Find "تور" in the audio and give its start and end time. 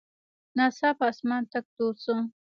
1.75-1.93